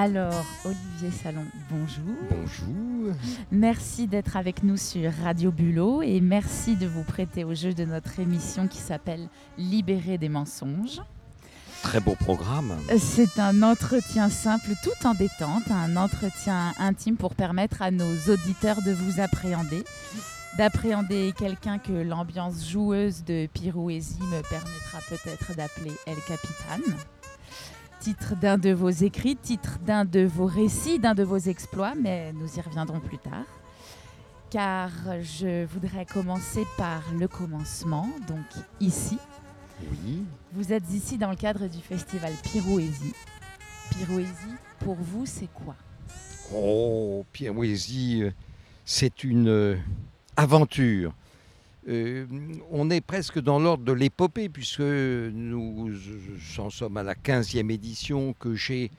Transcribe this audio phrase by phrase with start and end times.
[0.00, 2.14] Alors, Olivier Salon, bonjour.
[2.30, 3.16] Bonjour.
[3.50, 7.84] Merci d'être avec nous sur Radio Bulot et merci de vous prêter au jeu de
[7.84, 11.02] notre émission qui s'appelle Libérer des mensonges.
[11.82, 12.76] Très beau programme.
[12.96, 18.82] C'est un entretien simple tout en détente, un entretien intime pour permettre à nos auditeurs
[18.82, 19.82] de vous appréhender,
[20.58, 26.94] d'appréhender quelqu'un que l'ambiance joueuse de Pirouésie me permettra peut-être d'appeler El Capitan.
[28.00, 32.32] Titre d'un de vos écrits, titre d'un de vos récits, d'un de vos exploits, mais
[32.32, 33.44] nous y reviendrons plus tard.
[34.50, 34.90] Car
[35.20, 38.46] je voudrais commencer par le commencement, donc
[38.80, 39.18] ici.
[39.90, 40.24] Oui.
[40.52, 43.14] Vous êtes ici dans le cadre du festival Pirouésie.
[43.90, 45.74] Pirouésie, pour vous, c'est quoi?
[46.54, 48.24] Oh, Pirouésie,
[48.84, 49.76] c'est une euh,
[50.36, 51.12] aventure.
[51.88, 52.26] Euh,
[52.70, 55.90] on est presque dans l'ordre de l'épopée, puisque nous
[56.58, 58.90] en sommes à la 15e édition que j'ai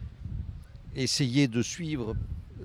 [0.95, 2.16] essayé de suivre,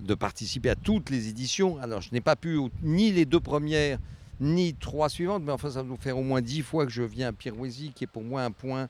[0.01, 1.79] de participer à toutes les éditions.
[1.79, 3.99] Alors, je n'ai pas pu ni les deux premières,
[4.41, 7.03] ni trois suivantes, mais enfin, ça va nous faire au moins dix fois que je
[7.03, 8.89] viens à Pirouésie, qui est pour moi un point,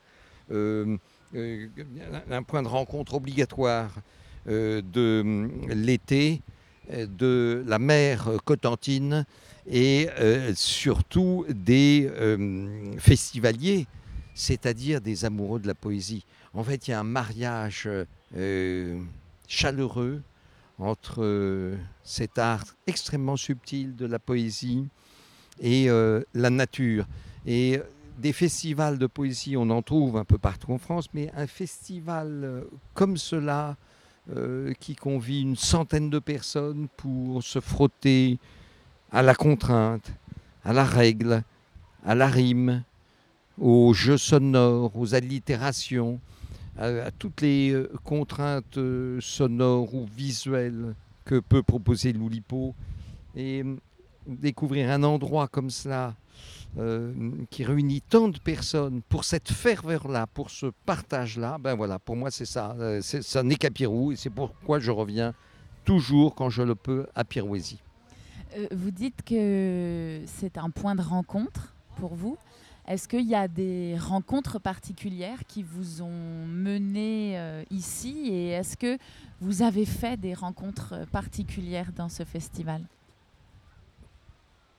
[0.51, 0.97] euh,
[1.35, 3.91] euh, de rencontre obligatoire
[4.47, 6.41] de l'été,
[6.89, 9.25] de la mer Cotentine
[9.67, 10.07] et
[10.55, 12.11] surtout des
[12.97, 13.87] festivaliers,
[14.33, 16.25] c'est-à-dire des amoureux de la poésie.
[16.53, 17.89] En fait, il y a un mariage
[19.47, 20.21] chaleureux
[20.77, 24.87] entre cet art extrêmement subtil de la poésie
[25.59, 27.05] et euh, la nature.
[27.45, 27.79] Et
[28.17, 32.41] des festivals de poésie, on en trouve un peu partout en France, mais un festival
[32.43, 32.61] euh,
[32.93, 33.77] comme cela,
[34.33, 38.39] euh, qui convie une centaine de personnes pour se frotter
[39.11, 40.11] à la contrainte,
[40.63, 41.43] à la règle,
[42.05, 42.83] à la rime,
[43.59, 46.19] aux jeux sonores, aux allitérations,
[46.77, 48.79] à, toutes les contraintes
[49.19, 52.75] sonores ou visuelles que peut proposer l'Oulipo.
[53.35, 53.63] Et
[54.27, 56.15] découvrir un endroit comme cela
[56.77, 57.13] euh,
[57.49, 62.31] qui réunit tant de personnes pour cette ferveur-là, pour ce partage-là, ben voilà, pour moi
[62.31, 62.75] c'est ça.
[62.79, 65.33] Euh, ça n'est qu'à Pirou et c'est pourquoi je reviens
[65.85, 67.79] toujours quand je le peux à Pirouésie.
[68.57, 72.37] Euh, vous dites que c'est un point de rencontre pour vous.
[72.87, 78.99] Est-ce qu'il y a des rencontres particulières qui vous ont mené ici et est-ce que
[79.41, 82.83] vous avez fait des rencontres particulières dans ce festival?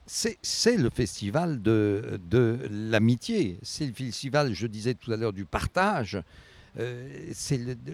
[0.07, 2.19] C'est le festival de,
[2.71, 3.59] l'amitié.
[3.61, 6.21] C'est le festival, je disais tout à l'heure, du partage.
[6.79, 7.31] Euh,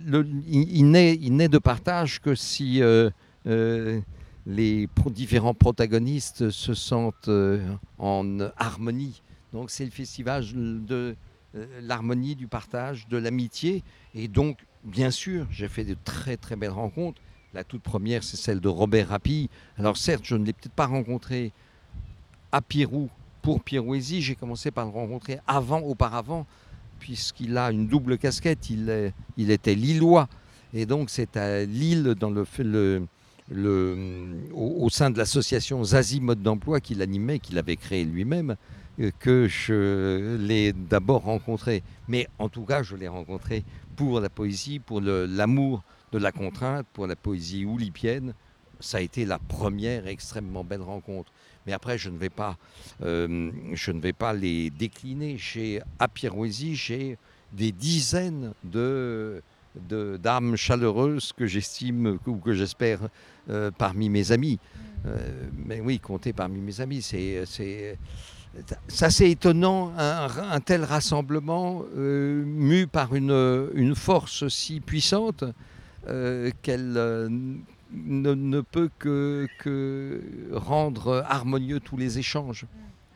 [0.06, 3.10] le, il, n'est de partage que si euh,
[3.48, 4.00] euh,
[4.46, 7.30] les différents protagonistes se sentent
[7.98, 9.22] en harmonie.
[9.52, 10.44] Donc c'est le festival
[10.86, 11.16] de
[11.82, 13.84] l'harmonie, du partage, de l'amitié.
[14.14, 17.22] Et donc, bien sûr, j'ai fait de très très belles rencontres.
[17.54, 19.50] La toute première, c'est celle de Robert Rapi.
[19.78, 21.54] Alors certes, je ne l'ai peut-être pas rencontré
[22.54, 23.10] à Pirou
[23.42, 24.22] pour Pirouésie.
[24.22, 26.46] J'ai commencé par le rencontrer avant, auparavant,
[27.00, 28.70] puisqu'il a une double casquette.
[28.70, 30.30] Il, était lillois.
[30.74, 32.46] Et donc, c'est à Lille, dans le,
[33.52, 38.56] le au, sein de l'association Zazie Mode d'Emploi qu'il animait, qu'il avait créé lui-même,
[39.00, 41.84] euh, que je l'ai d'abord rencontré.
[42.08, 43.66] Mais en tout cas, je l'ai rencontré
[43.96, 48.34] pour la poésie, pour l'amour de la contrainte, pour la poésie oulipienne.
[48.80, 51.32] Ça a été la première extrêmement belle rencontre
[51.66, 52.58] mais après je ne vais pas,
[53.04, 55.38] euh, je ne vais pas les décliner.
[55.38, 57.18] Chez à Pirouésie, j'ai
[57.52, 59.42] des dizaines de
[60.20, 63.00] d'âmes chaleureuses que j'estime ou que j'espère
[63.50, 64.60] euh, parmi mes amis.
[65.08, 65.18] Euh,
[65.66, 67.98] mais oui, compter parmi mes amis, c'est c'est
[69.04, 75.44] assez étonnant, un, tel rassemblement mu par une, une, force si puissante
[76.62, 77.58] qu'elle
[77.94, 82.66] ne, peut que, que, rendre harmonieux tous les échanges.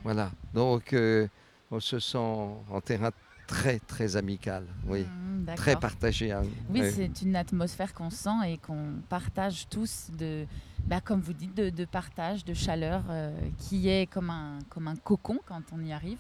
[0.03, 0.31] Voilà.
[0.53, 1.27] Donc, euh,
[1.71, 3.11] on se sent en terrain
[3.47, 4.65] très, très amical.
[4.85, 5.03] Oui.
[5.03, 6.31] Mmh, très partagé.
[6.31, 6.43] Hein.
[6.69, 10.45] Oui, c'est une atmosphère qu'on sent et qu'on partage tous, de,
[10.85, 14.95] bah, comme vous dites, de, partage, de chaleur, euh, qui est comme un, comme un
[14.95, 16.19] cocon quand on y arrive.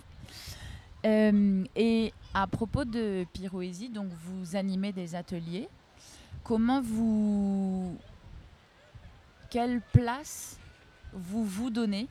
[1.05, 5.69] Euh, et à propos de Pyroésie, donc vous animez des ateliers.
[6.43, 7.97] Comment vous,
[9.49, 10.57] quelle place
[11.13, 12.07] vous vous donnez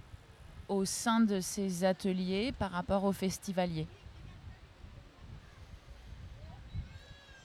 [0.68, 3.86] au sein de ces ateliers par rapport aux festivaliers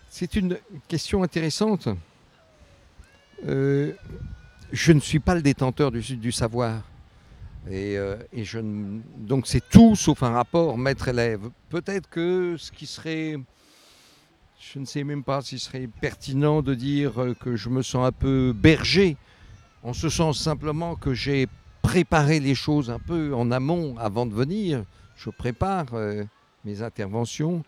[0.09, 0.57] C'est une
[0.87, 1.87] question intéressante.
[3.47, 3.93] Euh,
[4.71, 6.83] je ne suis pas le détenteur du, savoir.
[7.69, 8.17] Et, euh,
[9.17, 11.49] donc c'est tout sauf un rapport maître-élève.
[11.69, 13.37] Peut-être que ce qui serait
[14.59, 18.11] je ne sais même pas s'il serait pertinent de dire que je me sens un
[18.11, 19.17] peu berger,
[19.83, 21.47] en ce sens simplement que j'ai
[21.81, 24.83] préparé les choses un peu en amont avant de venir.
[25.15, 26.23] Je prépare euh,
[26.65, 27.63] mes interventions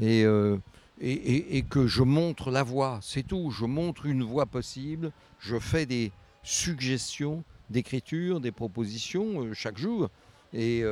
[0.00, 0.58] et, euh,
[1.00, 3.50] et, et- et que je montre la voie, c'est tout.
[3.50, 6.12] Je montre une voie possible, je fais des
[6.42, 10.08] suggestions d'écriture, des propositions euh, chaque jour.
[10.52, 10.84] Et,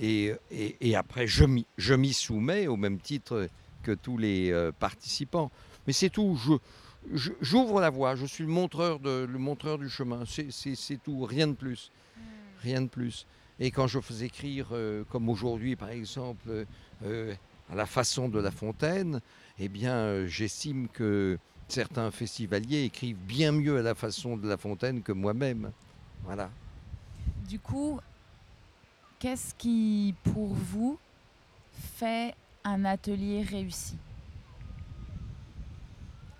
[0.00, 3.48] et, après, je m'y soumets au même titre
[3.84, 5.50] que tous les euh, participants.
[5.86, 6.36] Mais c'est tout.
[7.12, 8.16] Je, j'ouvre la voie.
[8.16, 10.24] Je suis le montreur, de, le montreur du chemin.
[10.26, 11.24] C'est, tout.
[11.24, 11.92] Rien de plus.
[12.62, 13.26] Rien de plus.
[13.60, 16.64] Et quand je fais écrire, euh, comme aujourd'hui par exemple, euh,
[17.04, 17.34] euh,
[17.70, 19.20] à la façon de La Fontaine,
[19.58, 21.38] eh bien, euh, j'estime que
[21.68, 25.70] certains festivaliers écrivent bien mieux à la façon de La Fontaine que moi-même.
[26.24, 26.50] Voilà.
[27.48, 28.00] Du coup,
[29.18, 30.98] qu'est-ce qui, pour vous,
[31.96, 32.34] fait
[32.64, 33.96] un atelier réussi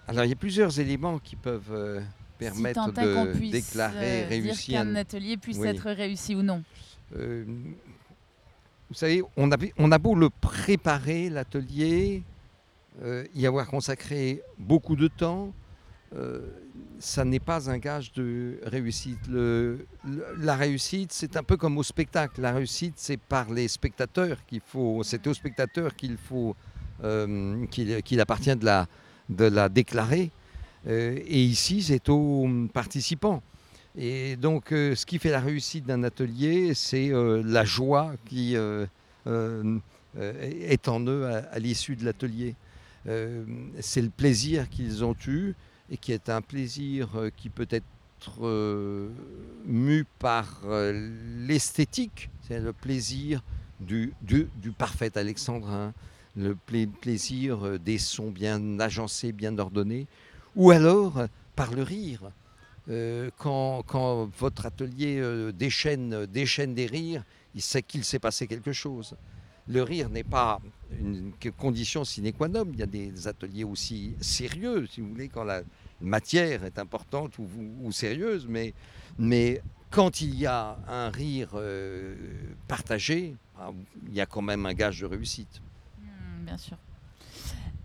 [0.08, 2.00] Alors, il y a plusieurs éléments qui peuvent euh,
[2.38, 5.68] permettre si de déclarer euh, réussi dire un, qu'un atelier puisse Oui.
[5.68, 6.62] être réussi ou non.
[7.16, 7.44] Euh,
[8.88, 12.22] vous savez, on a, on a beau le préparer, l'atelier,
[13.02, 15.52] euh, y avoir consacré beaucoup de temps,
[17.04, 19.20] ça n'est pas un gage de réussite.
[20.38, 22.40] La réussite, c'est un peu comme au spectacle.
[22.40, 26.56] La réussite, c'est par les spectateurs qu'il faut, c'est aux spectateurs qu'il faut,
[27.04, 30.30] euh, qu'il appartient de la, déclarer.
[30.86, 33.42] Euh, et ici, c'est aux participants.
[33.96, 38.88] Et donc, euh, ce qui fait la réussite d'un atelier, c'est la joie qui est
[40.88, 42.54] en eux à, l'issue de l'atelier.
[43.04, 45.54] C'est le plaisir qu'ils ont eu
[45.90, 47.84] et qui est un plaisir euh, qui peut être
[48.42, 49.10] euh,
[49.66, 50.92] mu par euh,
[51.46, 53.42] l'esthétique, c'est le plaisir
[53.80, 54.14] du,
[54.78, 55.92] parfait alexandrin,
[56.36, 60.06] le pla- plaisir des sons bien agencés, bien ordonnés,
[60.56, 62.30] ou alors par le rire.
[63.38, 65.22] Quand, votre atelier
[65.54, 69.16] déchaîne des rires, il sait qu'il s'est passé quelque chose.
[69.66, 70.60] Le rire n'est pas
[71.00, 72.64] une condition sine qua non.
[72.72, 75.62] Il y a des ateliers aussi sérieux, si vous voulez, quand la
[76.00, 82.16] matière est importante ou, sérieuse, mais, quand il y a un rire euh,
[82.66, 83.70] partagé, ah,
[84.08, 85.62] il y a quand même un gage de réussite.
[86.00, 86.76] Hmm, bien sûr.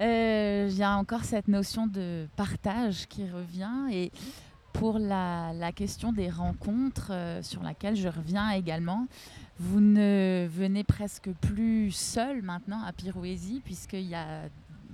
[0.01, 4.11] Euh, Il y a encore cette notion de partage qui revient et
[4.73, 9.07] pour la, la question des rencontres euh, sur laquelle je reviens également,
[9.59, 14.43] vous ne venez presque plus seul maintenant à Pirouésie puisqu'il y a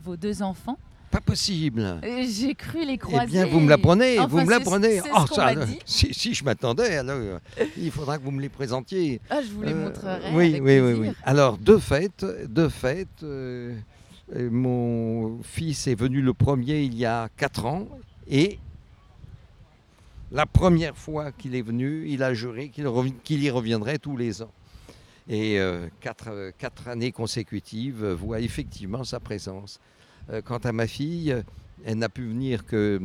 [0.03, 0.77] vos deux enfants.
[1.11, 1.81] Pas possible.
[2.03, 3.25] Euh, J'ai cru les croiser.
[3.27, 4.99] Eh bien, vous me l'apprenez, Enfin, vous me l'apprenez.
[5.15, 5.79] Oh, ça, dit.
[5.85, 7.39] si, si je m'attendais, alors euh,
[7.77, 9.21] il faudra que vous me les présentiez.
[9.29, 10.19] Ah, je vous les Euh, montrerai.
[10.33, 11.11] oui, avec oui, oui, plaisir.
[11.11, 11.17] oui.
[11.23, 13.75] Alors, de fait, de fait euh,
[14.35, 17.87] euh, mon fils est venu le premier il y a quatre ans
[18.27, 18.59] et
[20.31, 24.51] la première fois qu'il est venu, il a juré qu'il y reviendrait tous les ans.
[25.27, 29.79] Et euh, quatre, années consécutives voient effectivement sa présence.
[30.29, 31.35] Euh, quant à ma fille,
[31.83, 32.99] elle n'a pu venir que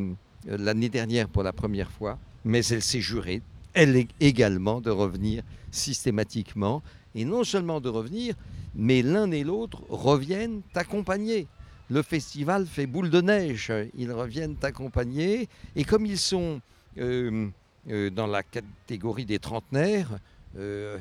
[0.48, 5.42] euh, l'année dernière pour la première fois, mais elle s'est jurée, elle également, de revenir
[5.70, 6.82] systématiquement.
[7.14, 8.34] Et non seulement de revenir,
[8.74, 11.48] mais l'un et l'autre reviennent accompagnés.
[11.88, 15.48] Le festival fait boule de neige, ils reviennent accompagnés.
[15.74, 16.60] Et comme ils sont
[16.96, 20.18] dans la catégorie des trentenaires,
[20.56, 20.98] euh,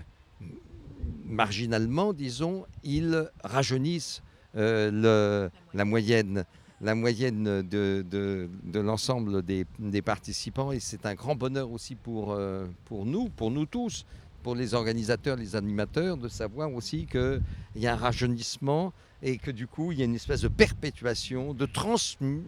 [1.26, 4.22] marginalement, disons, ils rajeunissent
[4.56, 6.46] euh, la moyenne,
[6.82, 10.72] la moyenne de, l'ensemble des, participants.
[10.72, 14.06] Et c'est un grand bonheur aussi pour, euh, nous, pour nous tous,
[14.44, 17.42] pour les organisateurs, les animateurs, de savoir aussi qu'il
[17.76, 21.54] y a un rajeunissement et que du coup, il y a une espèce de perpétuation,
[21.54, 21.68] de,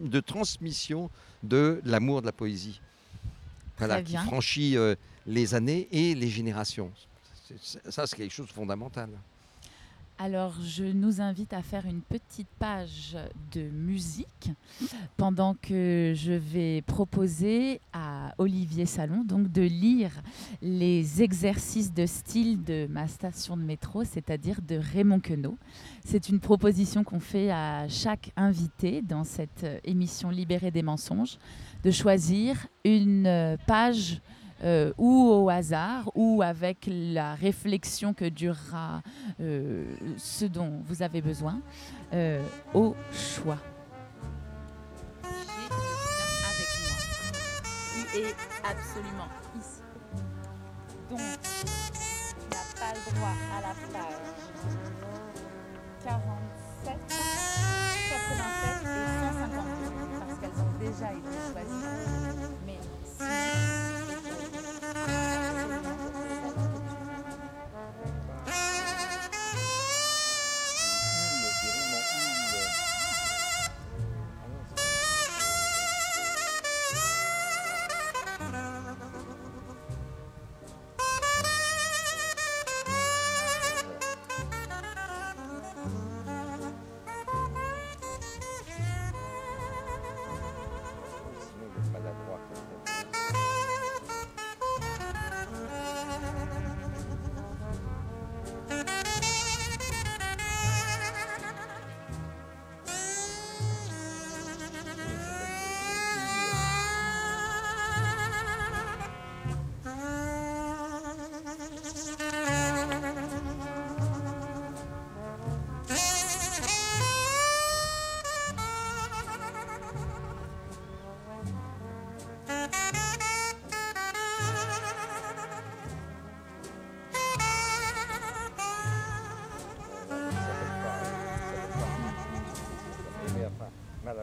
[0.08, 1.10] de transmission
[1.42, 2.80] de l'amour de la poésie.
[3.86, 4.94] Voilà, qui franchit euh,
[5.26, 6.90] les années et les générations.
[7.62, 9.10] Ça, c'est quelque chose de fondamental.
[10.18, 13.16] Alors, je nous invite à faire une petite page
[13.50, 14.50] de musique
[15.16, 20.12] pendant que je vais proposer à Olivier Salon donc de lire
[20.60, 25.56] les exercices de style de ma station de métro, c'est-à-dire de Raymond Queneau.
[26.04, 31.38] C'est une proposition qu'on fait à chaque invité dans cette euh, émission Libérée des mensonges
[31.82, 34.20] de choisir une euh, page
[34.64, 39.02] euh, ou au hasard ou avec la réflexion que durera
[39.40, 39.84] euh,
[40.16, 41.60] ce dont vous avez besoin
[42.12, 42.40] euh,
[42.72, 43.58] au choix.
[45.24, 45.40] Avec
[46.84, 46.94] moi.
[48.14, 49.82] Est absolument ici.
[51.10, 51.66] Donc, tu
[52.50, 54.32] n'as pas le droit à la page
[56.04, 57.21] 47,
[60.92, 61.22] I'm
[61.54, 61.81] vai.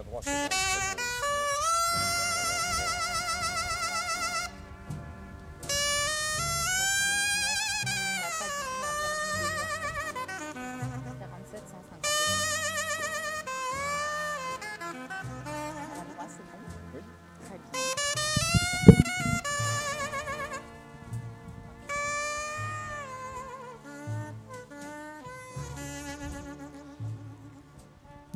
[0.01, 1.08] Il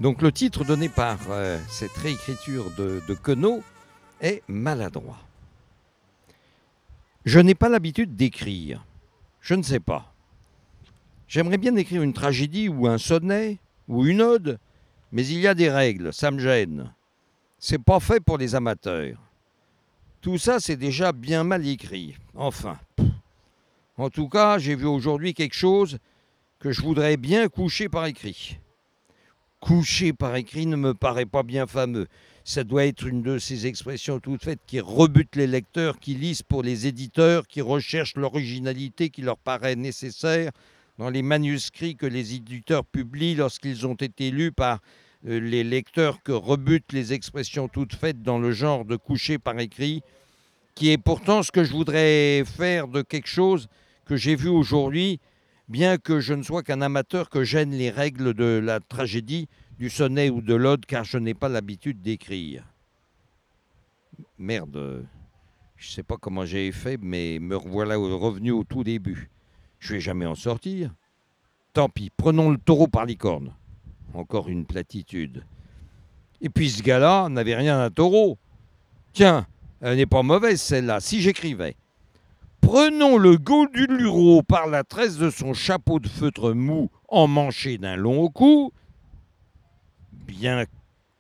[0.04, 3.64] Donc le titre donné par euh, cette réécriture de, de Queneau
[4.20, 5.18] est maladroit.
[7.24, 8.86] Je n'ai pas l'habitude d'écrire.
[9.40, 10.14] Je ne sais pas.
[11.30, 14.60] J'aimerais bien écrire une tragédie ou un sonnet ou une ode,
[15.14, 16.94] mais il y a des règles, ça me gêne.
[17.58, 19.18] C'est pas fait pour les amateurs.
[20.20, 22.18] Tout ça, c'est déjà bien mal écrit.
[22.36, 22.78] Enfin.
[23.96, 25.98] En tout cas, j'ai vu aujourd'hui quelque chose
[26.60, 28.60] que je voudrais bien coucher par écrit.
[29.64, 32.08] Coucher par écrit ne me paraît pas bien fameux.
[32.44, 36.42] Ça doit être une de ces expressions toutes faites qui rebutent les lecteurs, qui lisent
[36.42, 40.52] pour les éditeurs, qui recherchent l'originalité qui leur paraît nécessaire
[40.98, 44.80] dans les manuscrits que les éditeurs publient lorsqu'ils ont été lus par
[45.30, 49.58] euh, les lecteurs que rebutent les expressions toutes faites dans le genre de coucher par
[49.60, 50.02] écrit,
[50.76, 53.70] qui est pourtant ce que je voudrais faire de quelque chose
[54.04, 55.22] que j'ai vu aujourd'hui,
[55.68, 59.90] bien que je ne sois qu'un amateur que gêne les règles de la tragédie, du
[59.90, 62.64] sonnet ou de l'ode, car je n'ai pas l'habitude d'écrire.
[64.38, 65.06] Merde,
[65.76, 69.30] je sais pas comment j'ai fait, mais me revoilà revenu au tout début.
[69.80, 70.94] Je vais jamais en sortir.
[71.74, 73.54] Tant pis, prenons le taureau par les cornes.
[74.14, 75.44] Encore une platitude.
[76.40, 78.38] Et puis ce gars-là n'avait rien d'un taureau.
[79.12, 79.48] Tiens,
[79.82, 81.00] elle n'est pas mauvaise celle-là.
[81.00, 81.76] Si j'écrivais.
[82.64, 88.30] Prenons le Gaudulureau par la tresse de son chapeau de feutre mou emmanché d'un long
[88.30, 88.72] cou.
[90.12, 90.64] Bien,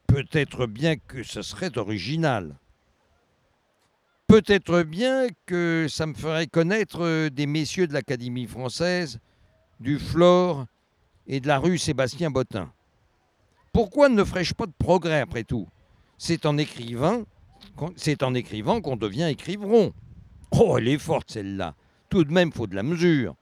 [0.08, 2.56] peut-être bien que ce serait original.
[4.28, 9.20] Peut-être bien que ça me ferait connaître euh, des messieurs de l'Académie française,
[9.82, 10.66] du Flore
[11.28, 12.72] et de la rue Sébastien Bottin.
[13.74, 15.68] Pourquoi ne ferais-je pas de progrès après tout?
[16.18, 17.24] C'est en écrivant,
[17.76, 19.94] qu'on- c'est en écrivant qu'on devient écriveron.
[20.60, 21.76] Oh, elle est forte celle-là.
[22.10, 23.36] Tout de même, faut de la mesure.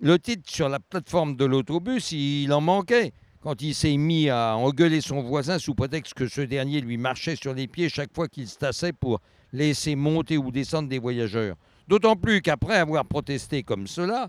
[0.00, 4.56] Le titre sur la plateforme de l'autobus, il en manquait quand il s'est mis à
[4.56, 8.26] engueuler son voisin sous prétexte que ce dernier lui marchait sur les pieds chaque fois
[8.26, 9.20] qu'il se tassait pour
[9.52, 11.56] laisser monter ou descendre des voyageurs.
[11.86, 14.28] D'autant plus qu'après avoir protesté comme cela,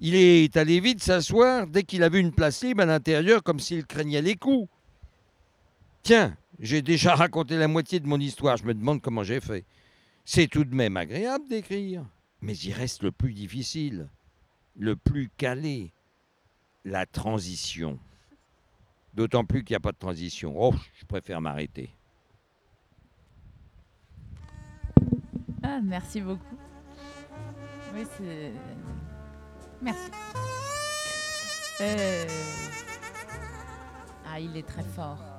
[0.00, 3.60] il est allé vite s'asseoir dès qu'il a vu une place libre à l'intérieur comme
[3.60, 4.68] s'il craignait les coups.
[6.02, 9.64] Tiens, j'ai déjà raconté la moitié de mon histoire, je me demande comment j'ai fait.
[10.28, 12.04] C'est tout de même agréable d'écrire,
[12.40, 14.08] mais il reste le plus difficile,
[14.74, 15.92] le plus calé,
[16.84, 17.96] la transition.
[19.14, 20.52] D'autant plus qu'il n'y a pas de transition.
[20.56, 21.90] Oh, je préfère m'arrêter.
[25.62, 26.56] Ah, merci beaucoup.
[27.94, 28.52] Oui, c'est.
[29.80, 30.10] Merci.
[31.80, 32.26] Euh,
[34.26, 35.35] Ah, il est très fort.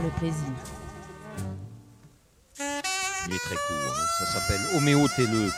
[0.00, 0.52] Le plaisir.
[2.58, 4.24] Il est très court, hein.
[4.24, 5.52] ça s'appelle homéotéleute.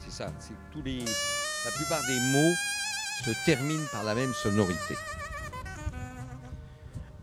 [0.00, 0.98] C'est ça, c'est tous les.
[0.98, 2.54] La plupart des mots
[3.24, 4.96] se terminent par la même sonorité.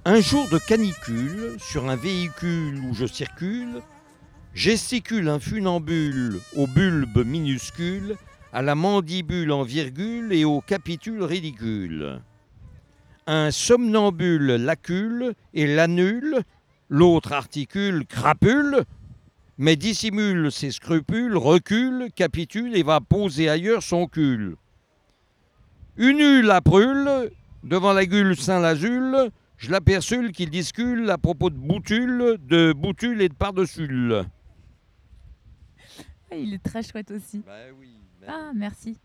[0.05, 3.81] Un jour de canicule, sur un véhicule où je circule,
[4.53, 8.17] gesticule un funambule au bulbe minuscule,
[8.51, 12.21] à la mandibule en virgule et au capitule ridicule.
[13.25, 16.41] Un somnambule lacule et l'annule,
[16.89, 18.83] l'autre articule crapule,
[19.57, 24.55] mais dissimule ses scrupules, recule, capitule et va poser ailleurs son cul.
[25.95, 27.31] Une hule à brûle,
[27.63, 33.29] devant la gueule Saint-Lazule, je l'aperçule qu'il discule à propos de boutule, de boutule et
[33.29, 34.11] de par-dessus.
[36.29, 37.41] Ah, Il est très chouette aussi.
[37.79, 37.89] Oui.
[38.27, 38.97] Ah, merci.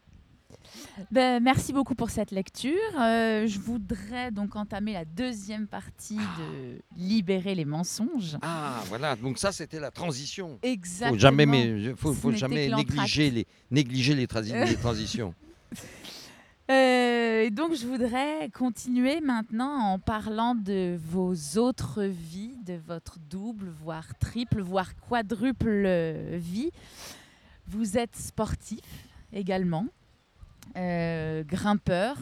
[1.11, 2.73] Ben, merci beaucoup pour cette lecture.
[3.01, 8.37] Euh, je voudrais donc entamer la deuxième partie de Libérer les mensonges.
[8.43, 10.59] Ah, voilà, donc ça c'était la transition.
[10.63, 11.13] Exactement.
[11.13, 15.35] Faut jamais, mais, faut, jamais négliger les, négliger les, transi- les transitions.
[16.71, 23.19] Euh, et donc, je voudrais continuer maintenant en parlant de vos autres vies, de votre
[23.31, 26.71] double, voire triple, voire quadruple euh, vie.
[27.67, 28.81] Vous êtes sportif
[29.33, 29.87] également,
[30.79, 32.17] euh, grimpeur.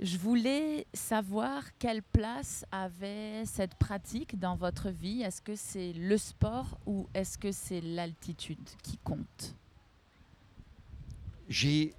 [0.00, 5.22] Je voulais savoir quelle place avait cette pratique dans votre vie.
[5.22, 9.56] Est-ce que c'est le sport ou est-ce que c'est l'altitude qui compte?
[11.48, 11.94] J'ai,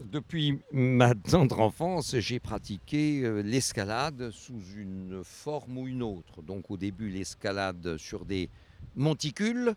[0.00, 6.40] depuis ma tendre enfance, j'ai pratiqué euh, l'escalade sous une forme ou une autre.
[6.40, 8.48] Donc au début, l'escalade sur des
[8.94, 9.74] monticules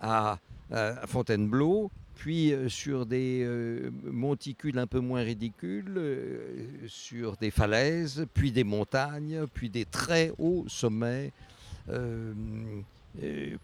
[0.00, 0.38] à,
[0.70, 7.50] à Fontainebleau, puis euh, sur des euh, monticules un peu moins ridicules, euh, sur des
[7.50, 11.32] falaises, puis des montagnes, puis des très hauts sommets.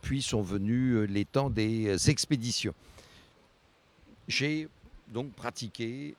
[0.03, 2.75] puis sont venus les temps des expéditions.
[4.27, 4.69] J'ai
[5.09, 6.15] donc pratiqué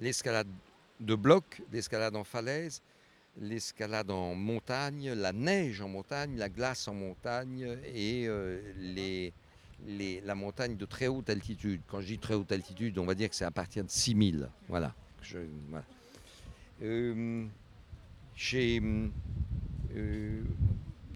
[0.00, 0.48] l'escalade
[1.00, 2.80] de bloc, l'escalade en falaise,
[3.38, 8.28] l'escalade en montagne, la neige en montagne, la glace en montagne et
[8.78, 9.32] les,
[9.86, 11.80] la montagne de très haute altitude.
[11.86, 14.48] Quand je dis très haute altitude, on va dire que c'est à partir de 6000.
[14.68, 14.94] Voilà.
[15.70, 15.84] Voilà.
[16.82, 17.44] Euh,
[19.94, 20.42] euh,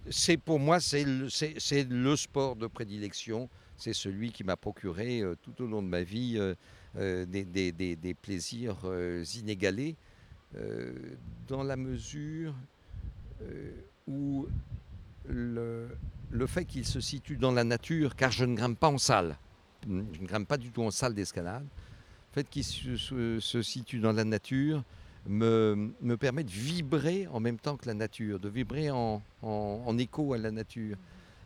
[0.08, 1.28] c'est pour moi, c'est le,
[1.88, 3.48] le sport de prédilection.
[3.76, 6.38] C'est celui qui m'a procuré euh, tout au long de ma vie
[6.96, 8.76] des, des- plaisirs
[9.36, 9.96] inégalés,
[11.46, 12.52] dans la mesure
[14.08, 14.48] où
[15.28, 15.88] le,
[16.30, 19.36] le fait qu'il se situe dans la nature, car je ne grimpe pas en salle,
[19.84, 24.12] je ne grimpe pas du tout en salle d'escalade, le fait qu'il se, situe dans
[24.12, 24.84] la nature
[25.26, 29.20] me, me permet de vibrer en même temps que la nature, de vibrer en,
[29.98, 30.96] écho à la nature.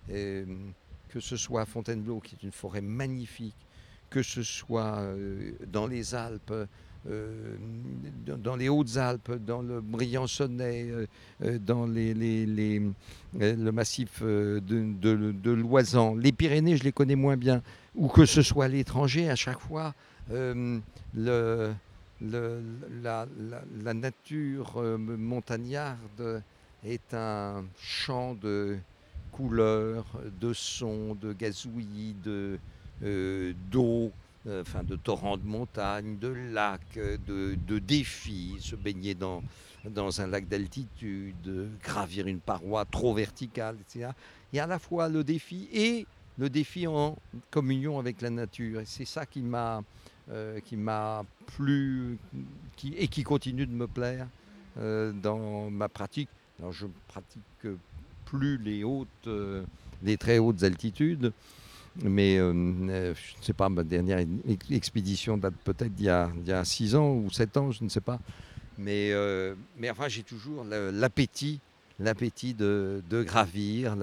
[0.07, 3.57] Que ce soit à Fontainebleau, qui est une forêt magnifique,
[4.11, 6.53] que ce soit euh, dans les Alpes,
[7.11, 7.57] euh,
[8.27, 11.07] dans- les Hautes-Alpes, dans le Briançonnais, euh,
[11.43, 12.93] euh, dans euh,
[13.35, 16.15] le massif de, l'Oisan.
[16.15, 17.63] Les Pyrénées, je les connais moins bien.
[17.95, 19.95] Ou que ce soit à l'étranger, à chaque fois,
[20.31, 21.75] la,
[23.95, 26.43] nature montagnarde
[26.85, 28.79] est un champ de
[29.31, 30.07] couleurs,
[30.41, 32.59] de sons, de gazouillis, de,
[33.71, 34.11] d'eau,
[34.49, 39.43] enfin de torrents de montagne, de lacs, euh, de, défis, se baigner dans,
[39.89, 44.11] dans un lac d'altitude, euh, gravir une paroi trop verticale, etc.
[44.53, 46.07] Il y a à la fois le défi et
[46.39, 47.17] le défi en
[47.51, 48.83] communion avec la nature.
[48.85, 49.83] C'est ça qui m'a
[50.31, 50.61] euh,
[51.47, 52.19] plu
[52.97, 54.27] et qui continue de me plaire
[54.79, 56.29] euh, dans ma pratique.
[56.59, 57.43] Alors je pratique
[58.25, 59.65] plus les hautes, euh,
[60.03, 61.33] les très hautes altitudes,
[62.03, 66.11] mais euh, euh, je ne sais pas, ma dernière ex- expédition date peut-être d'il y
[66.11, 68.19] a, six ans ou sept ans, je ne sais pas.
[68.79, 71.61] Mais, euh, mais enfin, j'ai toujours l'appétit,
[72.01, 73.97] l'appétit de, gravir,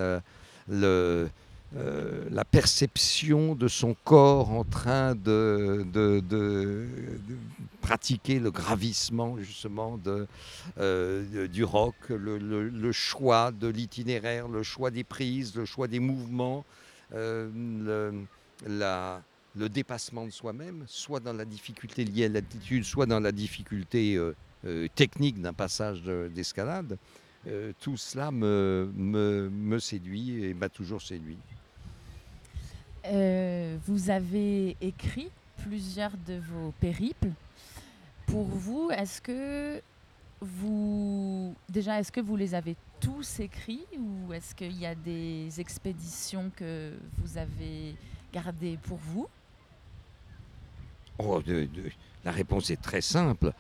[0.70, 1.30] le,
[1.74, 6.88] la perception de son corps en train de, de-
[7.82, 10.00] pratiquer le gravissement justement
[10.78, 16.64] du rock, le, choix de l'itinéraire, le choix des prises, le choix des mouvements,
[17.14, 18.24] le,
[18.68, 19.22] la-
[19.56, 24.16] le dépassement de soi-même, soit dans la difficulté liée à l'attitude, soit dans la difficulté
[24.16, 24.34] euh,
[24.66, 26.98] euh, technique d'un passage de- d'escalade.
[27.48, 31.38] Euh, tout cela me, me, me séduit et m'a toujours séduit.
[33.06, 35.30] Euh, vous avez écrit
[35.64, 37.32] plusieurs de vos périples.
[38.28, 39.82] Pour vous, est-ce que
[40.40, 45.60] vous déjà est-ce que vous les avez tous écrits ou est-ce qu'il y a des
[45.60, 47.96] expéditions que vous avez
[48.32, 49.28] gardées pour vous?
[51.20, 51.42] Oh,
[52.24, 53.52] la réponse est très simple.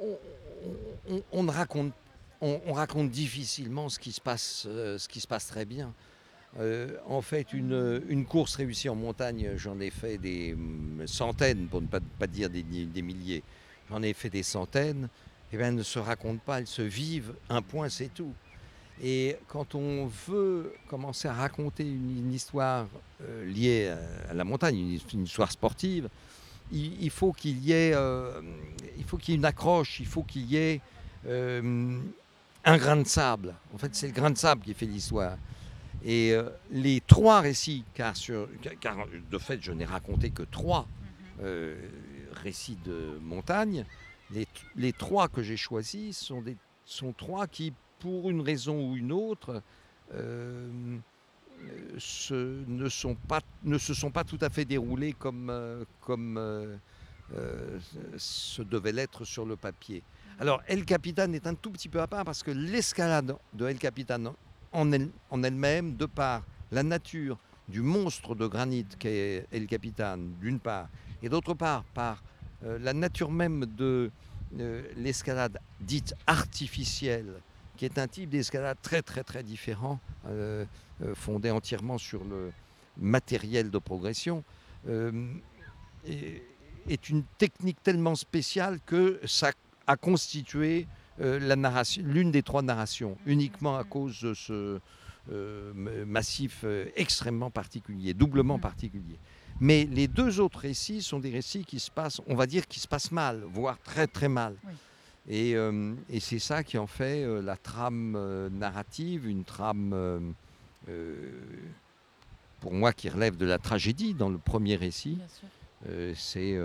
[0.00, 1.92] On, on- raconte,
[2.40, 5.92] on, on raconte difficilement ce qui se passe, euh, ce qui se passe très bien.
[6.58, 11.80] Euh, en fait, une, course réussie en montagne, j'en ai fait des hum, centaines, pour
[11.80, 12.62] ne pas, dire des
[13.02, 13.42] milliers.
[13.90, 15.08] J'en ai fait des centaines.
[15.52, 17.34] Et bien, elles ne se racontent pas, elles se vivent.
[17.50, 18.32] Un point, c'est tout.
[19.02, 22.86] Et quand on veut commencer à raconter une, une histoire
[23.22, 26.08] euh, liée à, à la montagne, une, une histoire sportive,
[26.70, 28.40] il, il faut qu'il y ait, euh,
[28.96, 30.80] il faut qu'il y ait une accroche, il faut qu'il y ait
[31.26, 31.98] euh,
[32.64, 33.54] un grain de sable.
[33.74, 35.36] En fait, c'est le grain de sable qui fait l'histoire.
[36.04, 36.34] Et
[36.72, 38.48] les trois récits, car, sur-
[38.80, 38.96] car
[39.30, 40.88] de fait, je n'ai raconté que trois
[41.42, 41.76] euh,
[42.42, 43.84] récits de montagne,
[44.32, 48.96] les, les trois que j'ai choisis sont, des, sont trois qui, pour une raison ou
[48.96, 49.62] une autre,
[50.14, 50.98] euh,
[51.98, 56.36] se, ne, sont pas, ne se sont pas tout à fait déroulés comme, euh, comme
[56.36, 56.76] euh,
[57.34, 57.78] euh,
[58.16, 60.02] ce devait l'être sur le papier.
[60.38, 63.78] Alors, El Capitan est un tout petit peu à part parce que l'escalade de El
[63.78, 64.34] Capitan
[64.72, 66.42] en elle- en elle-même, de par
[66.72, 70.88] la nature du monstre de granit qu'est El Capitan, d'une part,
[71.22, 72.22] et d'autre part, par
[72.64, 74.10] la nature même de
[74.60, 77.34] euh, l'escalade dite artificielle,
[77.76, 80.64] qui est un type d'escalade très très très différent, euh,
[81.02, 82.52] euh, fondé entièrement sur le
[82.98, 84.44] matériel de progression,
[84.88, 85.32] euh,
[86.06, 86.42] est,
[86.88, 89.50] est une technique tellement spéciale que ça
[89.86, 90.86] a constitué
[91.20, 91.38] euh,
[92.02, 94.80] l'une des trois narrations, uniquement à cause de ce
[95.30, 95.72] euh,
[96.04, 98.60] massif euh, extrêmement particulier, doublement Mhm.
[98.60, 99.18] particulier.
[99.62, 102.80] Mais les deux autres récits sont des récits qui se passent, on va dire, qui
[102.80, 104.56] se passent mal, voire très très mal.
[104.66, 104.72] Oui.
[105.28, 110.34] Et, euh, et c'est ça qui en fait euh, la trame euh, narrative, une trame,
[112.60, 115.18] pour moi, qui relève de la tragédie dans le premier récit.
[116.16, 116.58] C'est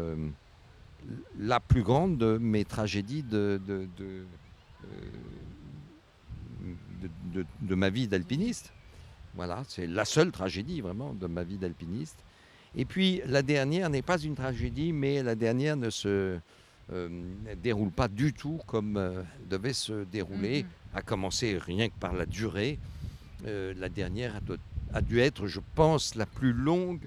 [1.38, 3.88] la plus grande de mes tragédies de, de-
[7.34, 8.74] de- de ma vie d'alpiniste.
[9.36, 12.18] Voilà, c'est la seule tragédie vraiment de ma vie d'alpiniste.
[12.76, 16.38] Et puis la dernière n'est pas une tragédie, mais la dernière ne se
[16.94, 17.10] euh,
[17.62, 20.70] déroule pas du tout comme euh, devait se dérouler, Mhm.
[20.94, 22.80] à commencer rien que par la durée.
[23.46, 24.58] Euh, la dernière a, de-
[24.94, 27.02] a dû être, je pense, la plus longue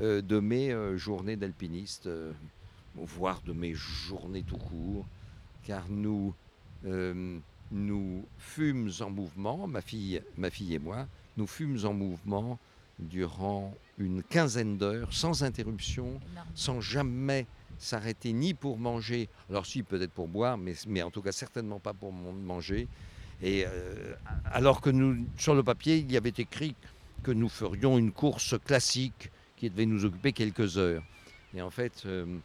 [0.00, 2.08] euh, de mes journées d'alpiniste,
[2.94, 5.06] voire de mes journées tout court,
[5.64, 6.32] car nous,
[7.72, 12.58] nous fûmes en mouvement, ma fille, ma fille et moi, nous fûmes en mouvement
[12.98, 16.48] durant une quinzaine d'heures, sans interruption, Énorme.
[16.54, 17.46] sans jamais
[17.78, 21.80] s'arrêter ni pour manger, alors si peut-être pour boire, mais, mais en tout cas certainement
[21.80, 22.88] pas pour manger.
[23.42, 24.14] Et euh,
[24.46, 26.74] alors que nous, sur le papier, il y avait écrit
[27.22, 31.02] que nous ferions une course classique qui devait nous occuper quelques heures.
[31.54, 32.38] Et en fait, euh,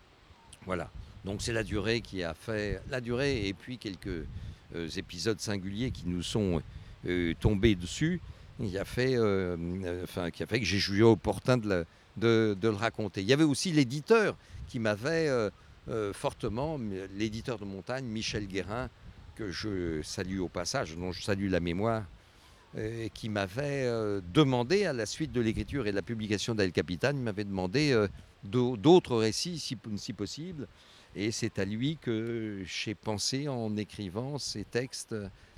[0.65, 0.89] voilà.
[1.23, 4.25] Donc c'est la durée qui a fait la durée et puis quelques
[4.75, 6.61] euh, épisodes singuliers qui nous sont
[7.39, 8.21] tombés dessus,
[8.61, 11.85] qui a fait, euh, euh, enfin, qui a fait que j'ai jugé opportun de,
[12.17, 13.21] de- le raconter.
[13.21, 16.79] Il y avait aussi l'éditeur qui m'avait euh, fortement,
[17.15, 18.89] l'éditeur de montagne, Michel Guérin,
[19.35, 22.03] que je salue au passage, dont je salue la mémoire,
[22.77, 23.85] euh, qui m'avait
[24.33, 27.97] demandé, à la suite de l'écriture et de la publication d'El Capitan, il m'avait demandé
[28.43, 30.67] d'au- d'autres récits, si, si possible.
[31.15, 35.13] Et c'est à lui que j'ai pensé en écrivant ces textes,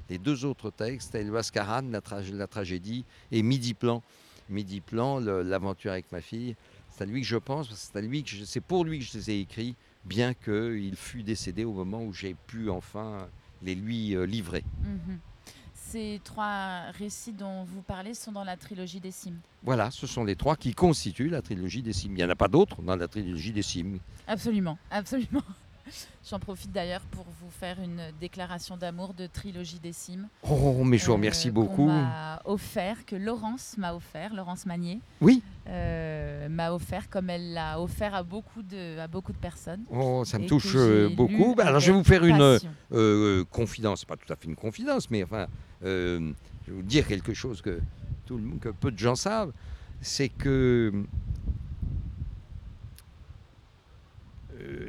[0.09, 4.01] les deux autres textes, El Huascaran, la, tra- la tragédie, et Midi Plan.
[4.49, 6.55] Midi Plan, l'aventure avec ma fille.
[6.89, 8.85] C'est à lui que je pense, parce que c'est à lui que je- c'est pour
[8.85, 12.69] lui que je les ai écrits, bien qu'il fût décédé au moment où j'ai pu
[12.69, 13.27] enfin
[13.63, 14.63] les lui euh, livrer.
[14.83, 15.19] Mhm.
[15.73, 19.39] Ces trois récits dont vous parlez sont dans la trilogie des cimes.
[19.63, 22.13] Voilà, ce sont les trois qui constituent la trilogie des cimes.
[22.13, 23.99] Il n'y en a pas d'autres dans la trilogie des cimes.
[24.27, 25.43] Absolument, absolument.
[26.29, 30.27] J'en profite d'ailleurs pour vous faire une déclaration d'amour de Trilogie des Cimes.
[30.49, 31.85] Oh, mais je vous remercie euh, beaucoup.
[31.87, 35.43] qu'on m'a offert, que Laurence m'a offert, Laurence Magnier, Oui.
[35.67, 39.83] euh, m'a offert comme elle l'a offert à beaucoup de, à beaucoup de personnes.
[39.91, 41.53] Oh, ça me touche euh, beaucoup.
[41.55, 42.59] Bah, alors, je vais vous faire une
[42.93, 44.05] euh, confidence.
[44.05, 45.47] Pas tout à fait une confidence, mais enfin,
[45.83, 46.31] euh,
[46.65, 47.81] je vais vous dire quelque chose que,
[48.25, 49.51] tout le monde, que peu de gens savent.
[50.01, 50.91] C'est que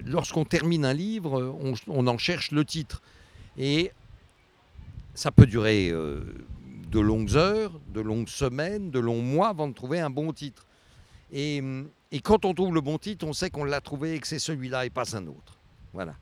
[0.07, 1.57] lorsqu'on termine un livre,
[1.89, 3.03] on, en cherche le titre.
[3.57, 3.93] Et
[5.15, 6.21] ça peut durer euh,
[6.91, 10.67] de longues heures, de longues semaines, de longs mois avant de trouver un bon titre.
[11.33, 11.63] Et,
[12.13, 14.39] et quand on trouve le bon titre, on sait qu'on l'a trouvé et que c'est
[14.39, 15.59] celui-là et pas un autre.
[15.93, 16.15] Voilà.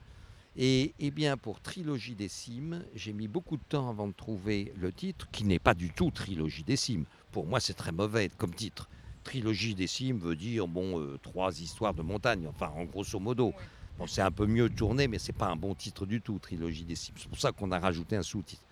[0.57, 4.73] Et, eh bien, pour Trilogie des Cimes, j'ai mis beaucoup de temps avant de trouver
[4.77, 7.05] le titre, qui n'est pas du tout Trilogie des Cimes.
[7.31, 8.89] Pour moi, c'est très mauvais comme titre.
[9.23, 13.53] Trilogie des Cimes veut dire, bon, euh, trois histoires de montagne, enfin, en grosso modo.
[13.99, 16.85] Bon, c'est un peu mieux tourné, mais c'est pas un bon titre du tout, Trilogie
[16.85, 17.15] des Cimes.
[17.19, 18.63] C'est pour ça qu'on a rajouté un sous-titre.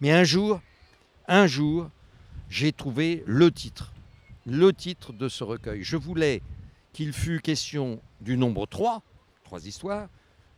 [0.00, 0.60] Mais un jour,
[1.26, 1.90] un jour,
[2.48, 3.92] j'ai trouvé le titre,
[4.46, 5.82] le titre de ce recueil.
[5.82, 6.42] Je voulais
[6.92, 9.02] qu'il fût question du nombre 3,
[9.44, 10.08] trois histoires.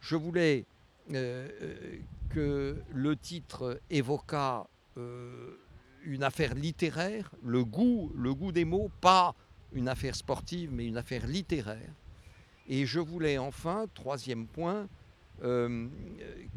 [0.00, 0.64] Je voulais
[1.12, 1.98] euh, euh,
[2.30, 5.58] que le titre évoquât euh,
[6.04, 9.34] une affaire littéraire, le goût, le goût des mots, pas
[9.72, 11.92] une affaire sportive, mais une affaire littéraire.
[12.68, 14.88] Et je voulais enfin, troisième point,
[15.42, 15.88] euh,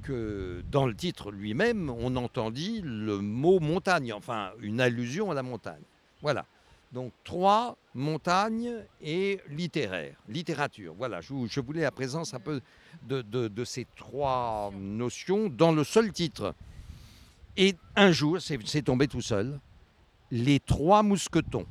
[0.04, 5.44] que dans le titre lui-même, on entendit le mot montagne, enfin une allusion à la
[5.44, 5.84] montagne.
[6.22, 6.46] Voilà.
[6.92, 10.94] Donc trois, montagne et littéraire, littérature.
[10.96, 12.62] Voilà, je, voulais la présence un peu
[13.08, 16.54] de ces trois notions dans le seul titre.
[17.56, 19.60] Et un jour, c'est tombé tout seul,
[20.32, 21.68] les trois mousquetons.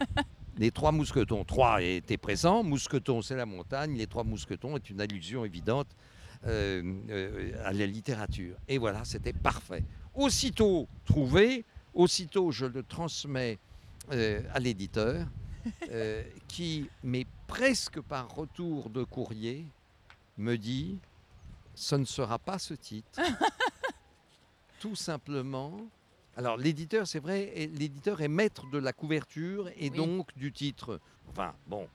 [0.58, 1.44] les trois mousquetons.
[1.44, 2.64] Trois étaient présents.
[2.64, 3.96] Mousqueton, c'est la montagne.
[3.96, 5.88] Les trois mousquetons est une allusion évidente
[6.46, 8.56] euh, euh, à la littérature.
[8.66, 9.84] Et voilà, c'était parfait.
[10.14, 13.58] Aussitôt trouvé, aussitôt je le transmets
[14.12, 15.26] euh, à l'éditeur,
[16.48, 19.66] qui, mais presque par retour de courrier,
[20.36, 20.98] me dit
[21.74, 23.20] ce ne sera pas ce titre.
[24.78, 25.72] Tout simplement.
[26.36, 29.96] Alors l'éditeur, c'est vrai, l'éditeur est maître de la couverture et Oui.
[29.96, 31.00] donc du titre.
[31.30, 31.88] Enfin, bon,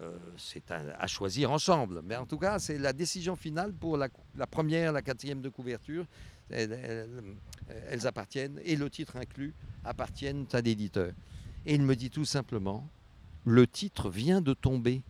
[0.00, 2.02] euh, c'est à, à choisir ensemble.
[2.04, 5.48] Mais en tout cas, c'est la décision finale pour la, la première, la quatrième de
[5.48, 6.06] couverture.
[6.50, 7.24] Elles, elles-
[7.88, 11.12] elles appartiennent, et le titre inclus, appartiennent à l'éditeur.
[11.64, 12.86] Et il me dit tout simplement,
[13.46, 15.00] le titre vient de tomber.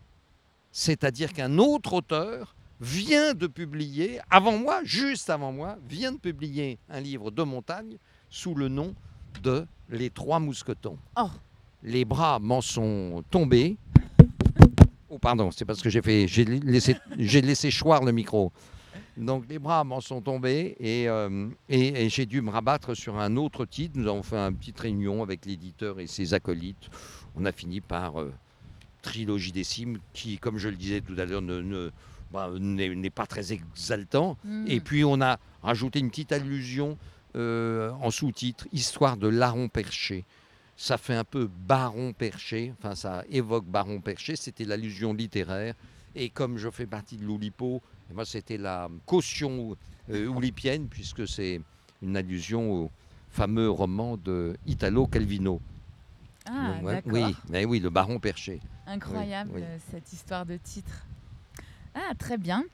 [0.70, 2.54] C'est-à-dire qu'un autre auteur
[2.84, 7.96] vient de publier, avant moi, juste avant moi, vient de publier un livre de montagne
[8.28, 8.94] sous le nom
[9.42, 10.98] de Les Trois Mousquetons.
[11.18, 11.30] Oh.
[11.82, 13.76] Les bras m'en sont tombés.
[15.08, 18.52] Oh, pardon, c'est parce que j'ai fait, j'ai laissé, j'ai laissé choir le micro.
[19.16, 23.16] Donc les bras m'en sont tombés et, euh, et- et j'ai dû me rabattre sur
[23.18, 23.96] un autre titre.
[23.96, 26.90] Nous avons fait une petite réunion avec l'éditeur et ses acolytes.
[27.36, 28.32] On a fini par euh,
[29.02, 31.90] Trilogie des cimes, qui, comme je le disais tout à l'heure, ne, ne-
[32.34, 34.36] bah, n'est pas très exaltant.
[34.44, 34.64] Mm.
[34.66, 36.98] Et puis on a rajouté une petite allusion
[37.36, 40.24] euh, en sous-titre, Histoire de Larron Perché.
[40.76, 45.74] Ça fait un peu Baron Perché, enfin ça évoque Baron Perché, c'était l'allusion littéraire.
[46.16, 49.76] Et comme je fais partie de l'Oulipo, eh ben, c'était la caution
[50.10, 51.60] euh, oulipienne, puisque c'est
[52.02, 52.90] une allusion au
[53.30, 55.60] fameux roman de Italo Calvino.
[56.46, 57.12] Ah, Donc, ouais, d'accord.
[57.12, 58.60] oui, mais oui, le Baron Perché.
[58.86, 59.62] Incroyable oui.
[59.62, 61.06] euh, cette histoire de titre.
[61.94, 62.64] Ah, très bien.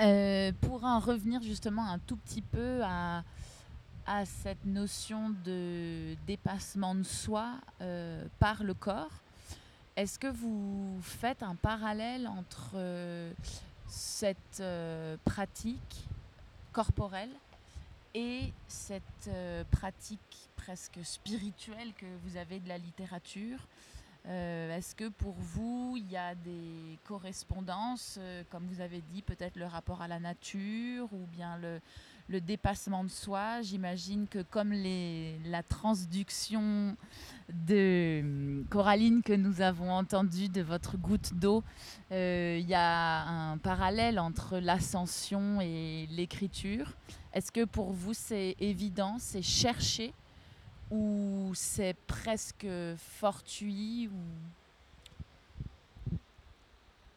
[0.00, 3.24] Euh, pour en revenir justement un tout petit peu à,
[4.24, 9.10] cette notion de dépassement de soi euh, par le corps,
[9.96, 13.32] est-ce que vous faites un parallèle entre euh,
[13.86, 14.62] cette
[15.24, 16.06] pratique
[16.72, 17.32] corporelle
[18.14, 19.30] et cette
[19.70, 23.58] pratique presque spirituelle que vous avez de la littérature
[24.28, 29.22] euh, Est-ce que pour vous, il y a des correspondances, euh, comme vous avez dit,
[29.22, 31.80] peut-être le rapport à la nature ou bien le,
[32.40, 33.62] dépassement de soi?
[33.62, 36.94] J'imagine que comme la transduction
[37.48, 41.64] de hum, Coraline que nous avons entendue de votre goutte d'eau,
[42.12, 46.92] euh, il y a un parallèle entre l'ascension et l'écriture.
[47.32, 50.12] Est-ce que pour vous, c'est évident, c'est cherché
[50.90, 54.18] ou c'est presque fortuit ou...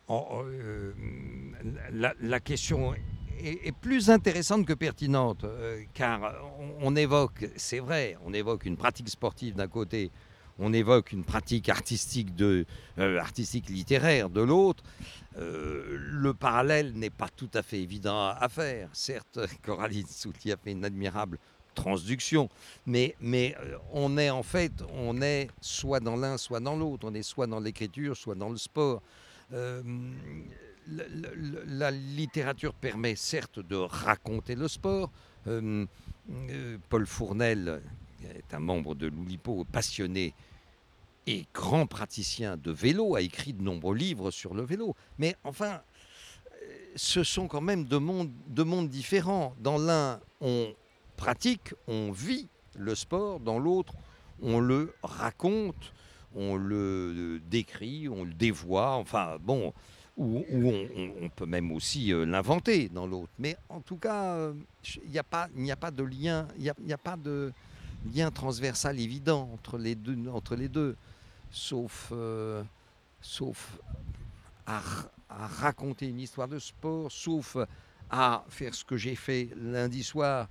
[0.07, 0.91] Oh, oh, euh,
[1.93, 2.93] la, question
[3.39, 6.33] est, plus intéressante que pertinente, euh, car
[6.81, 10.11] on, évoque, c'est vrai, on évoque une pratique sportive d'un côté,
[10.59, 12.65] on évoque une pratique artistique, de,
[12.97, 14.83] artistique littéraire de l'autre.
[15.37, 18.89] le parallèle n'est pas tout à fait évident à faire.
[18.91, 21.37] Certes, Coraline Soutli a fait une admirable
[21.73, 22.49] transduction.
[22.85, 27.07] Mais, mais euh, on est en fait, on est soit dans l'un, soit dans l'autre.
[27.09, 29.01] On est soit dans l'écriture, soit dans le sport.
[29.53, 29.81] Euh,
[30.87, 35.11] la, littérature permet certes de raconter le sport.
[35.47, 35.85] Euh,
[36.89, 37.81] Paul Fournel
[38.35, 40.33] est un membre de l'Oulipo passionné
[41.27, 44.95] et grand praticien de vélo, a écrit de nombreux livres sur le vélo.
[45.19, 45.81] Mais enfin,
[46.95, 49.55] ce sont quand même deux mondes, deux mondes différents.
[49.59, 50.73] Dans l'un, on
[51.21, 53.93] pratique, on vit le sport, dans l'autre,
[54.41, 55.93] on le raconte,
[56.33, 59.71] on le décrit, on le dévoie, enfin bon,
[60.17, 63.31] ou, on, peut même aussi euh, l'inventer dans l'autre.
[63.37, 64.53] Mais en tout cas, euh,
[65.05, 65.47] il n'y a, pas,
[65.93, 66.47] de lien,
[68.31, 70.95] transversal évident entre les deux,
[71.51, 72.63] sauf, euh,
[74.65, 74.81] à,
[75.29, 77.57] raconter une histoire de sport, sauf
[78.09, 80.47] à faire ce que j'ai fait lundi soir,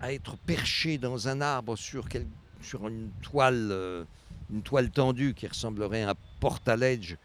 [0.00, 2.06] à être perché dans un arbre sur,
[2.60, 4.04] sur une, toile, euh,
[4.52, 7.16] une toile tendue qui ressemblerait à un portaledge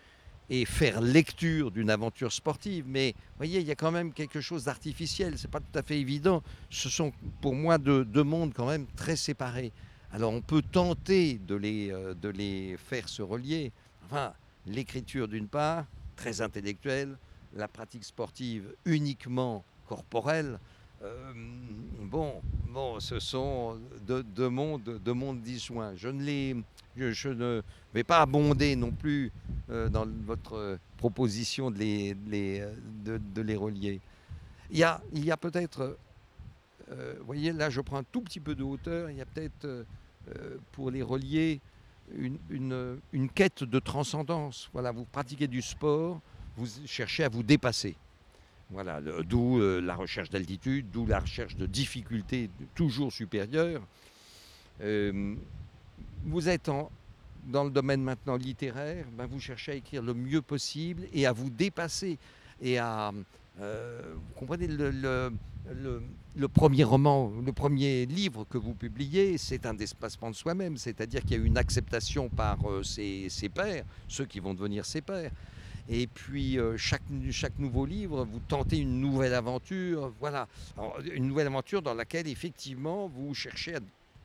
[0.49, 2.86] et faire lecture d'une aventure sportive.
[2.88, 5.81] Mais vous voyez, il y a quand même quelque chose d'artificiel, c'est pas tout à
[5.81, 6.43] fait évident.
[6.69, 9.71] Ce sont pour moi deux, mondes quand même très séparés.
[10.12, 13.71] Alors on peut tenter de les, euh, de les faire se relier.
[14.05, 14.34] Enfin,
[14.65, 15.86] l'écriture d'une part,
[16.17, 17.17] très intellectuelle,
[17.55, 20.60] la pratique sportive uniquement corporelle.
[21.04, 21.34] Euh,
[22.00, 25.96] bon, bon, ce sont deux, mondes, deux mondes disjoints.
[25.96, 27.62] Je ne,
[27.94, 29.32] vais pas abonder non plus
[29.70, 34.00] euh, dans votre proposition de les, de, les relier.
[34.70, 35.98] Il y a, il y a peut-être,
[36.92, 39.26] euh, vous voyez, là je prends un tout petit peu de hauteur, il y a
[39.26, 39.86] peut-être
[40.72, 41.60] pour les relier
[42.16, 44.70] une, une, une quête de transcendance.
[44.72, 46.22] Voilà, vous pratiquez du sport,
[46.56, 47.96] vous cherchez à vous dépasser.
[48.71, 53.81] Voilà, d'où euh, la recherche d'altitude, d'où la recherche de difficultés toujours supérieures.
[54.81, 55.36] Euh,
[56.23, 56.71] vous êtes
[57.47, 61.34] dans le domaine maintenant littéraire, ben vous cherchez à écrire le mieux possible et à
[61.34, 62.17] vous dépasser
[62.62, 63.12] et euh,
[63.60, 65.31] vous comprenez, le,
[66.47, 71.31] premier roman, le premier livre que vous publiez, c'est un dépassement de soi-même, c'est-à-dire qu'il
[71.31, 75.31] y a une acceptation par ses, ses, pairs, ceux qui vont devenir ses pairs.
[75.89, 77.02] Et puis euh, chaque,
[77.60, 80.13] nouveau livre, vous tentez une nouvelle aventure.
[80.20, 80.48] Voilà,
[81.13, 83.76] une nouvelle aventure dans laquelle effectivement vous cherchez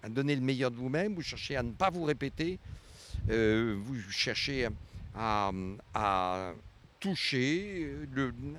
[0.02, 2.58] à, donner le meilleur de vous-même, vous cherchez à ne pas vous répéter,
[3.30, 4.68] euh, vous cherchez
[5.14, 5.50] à,
[7.00, 7.90] toucher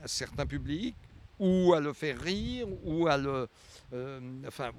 [0.04, 0.96] un certain public
[1.40, 3.48] ou à le faire rire ou à le,
[3.94, 4.72] euh, enfin,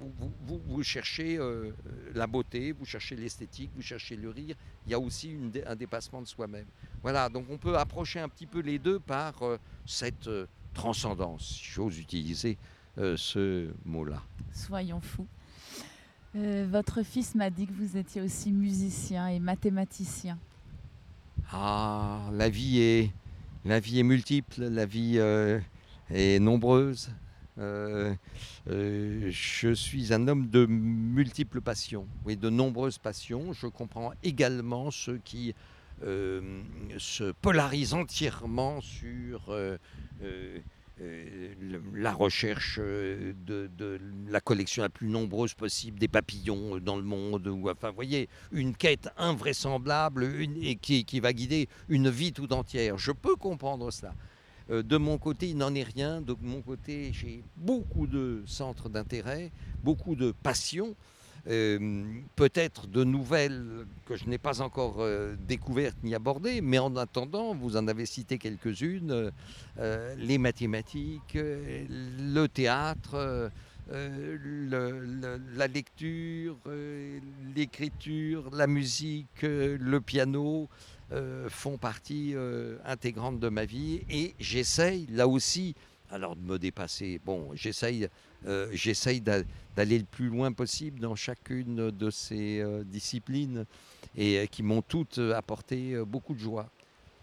[0.67, 1.71] vous, cherchez euh,
[2.13, 4.55] la beauté, vous cherchez l'esthétique, vous cherchez le rire.
[4.85, 6.67] Il y a aussi un dépassement de soi-même.
[7.01, 10.29] Voilà, donc on peut approcher un petit peu les deux par euh, cette
[10.73, 12.57] transcendance, si j'ose utiliser
[12.97, 14.21] ce mot-là.
[14.51, 15.27] Soyons fous.
[16.33, 20.37] votre fils m'a dit que vous étiez aussi musicien et mathématicien.
[21.51, 23.11] Ah, la vie est,
[23.63, 25.17] la vie est multiple, la vie
[26.11, 27.09] est nombreuse.
[27.59, 28.13] Euh,
[28.69, 33.53] euh, je suis un homme de multiples passions, oui, de nombreuses passions.
[33.53, 35.53] Je comprends également ceux qui
[36.03, 36.61] euh,
[36.97, 39.53] se polarisent entièrement sur
[41.93, 47.47] la recherche de, la collection la plus nombreuse possible des papillons dans le monde.
[47.47, 50.29] Ou, enfin, vous voyez, une quête invraisemblable
[50.61, 52.97] et qui, qui va guider une vie tout entière.
[52.97, 54.13] Je peux comprendre cela.
[54.69, 56.21] Euh, de mon côté, il n'en est rien.
[56.21, 59.51] De mon côté, j'ai beaucoup de centres d'intérêt,
[59.83, 60.95] beaucoup de passions.
[61.47, 62.03] Euh,
[62.35, 67.55] peut-être de nouvelles que je n'ai pas encore euh, découvertes ni abordées, mais en attendant,
[67.55, 69.31] vous en avez cité quelques-unes,
[70.17, 73.49] les mathématiques, le théâtre,
[73.89, 76.57] la lecture,
[77.55, 80.67] l'écriture, la musique, le piano,
[81.11, 85.73] euh, font partie euh, intégrante de ma vie et j'essaye là aussi
[86.11, 87.19] alors de me dépasser.
[87.25, 88.07] Bon, j'essaye,
[88.45, 88.71] euh,
[89.75, 93.65] d'aller le plus loin possible dans chacune de ces disciplines
[94.15, 96.69] et qui m'ont toutes apporté beaucoup de joie.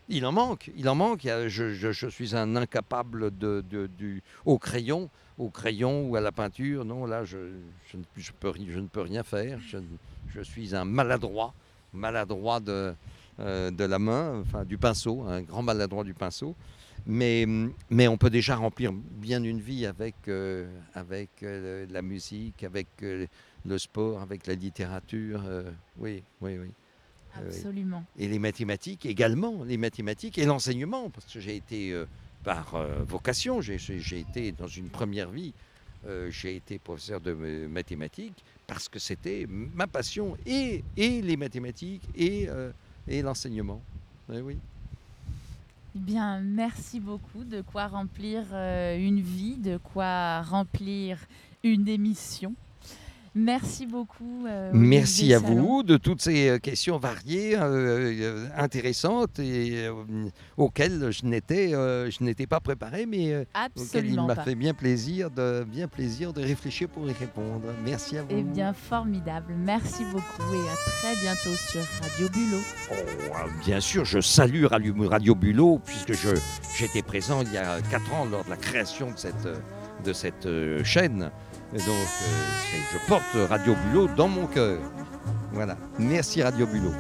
[0.08, 1.22] Il en manque, il en manque.
[1.22, 3.62] Je, suis un incapable de,
[3.98, 6.84] du, au crayon, au crayon ou à la peinture.
[6.84, 7.38] Non, là, je,
[7.94, 8.02] ne,
[8.40, 9.60] peux, je ne peux rien faire.
[10.28, 11.54] je suis un maladroit,
[11.92, 12.94] maladroit de,
[13.40, 16.54] euh, de la main, enfin du pinceau, un grand maladroit du pinceau.
[17.08, 17.46] Mais,
[17.88, 22.88] mais on peut déjà remplir bien une vie avec, euh, avec euh, la musique, avec
[23.00, 25.42] le sport, avec la littérature.
[25.98, 26.72] oui, oui, oui.
[27.38, 28.02] Absolument.
[28.18, 31.94] Et les mathématiques également, les mathématiques et l'enseignement, parce que j'ai été
[32.42, 32.74] par
[33.06, 35.52] vocation, j'ai été dans une première vie,
[36.06, 37.32] euh, j'ai été professeur de
[37.68, 42.48] mathématiques parce que c'était ma passion et, et, les mathématiques et,
[43.08, 43.80] et l'enseignement.
[44.28, 44.56] oui.
[45.94, 47.44] Eh bien, merci beaucoup.
[47.44, 51.18] De quoi remplir une vie, de quoi remplir
[51.64, 52.54] une émission.
[53.38, 54.46] Merci beaucoup.
[54.46, 59.90] Euh, Merci à vous de toutes ces euh, questions variées, euh, intéressantes et
[60.56, 65.66] auxquelles je n'étais, je n'étais pas préparé, mais auxquelles il m'a fait bien plaisir de
[65.70, 67.68] bien plaisir de réfléchir pour y répondre.
[67.84, 68.28] Merci à vous.
[68.30, 69.52] Eh bien, formidable.
[69.58, 72.62] Merci beaucoup et à très bientôt sur Radio Bulot.
[72.90, 76.36] Oh, bien sûr, je salue Radio Bulot puisque je
[76.78, 79.48] j'étais présent il y a quatre ans lors de la création de cette
[80.04, 80.48] de cette
[80.84, 81.30] chaîne.
[81.74, 84.78] Et donc, euh, je porte Radio Bulot dans mon cœur.
[85.52, 85.76] Voilà.
[85.98, 86.92] Merci Radio Bulot.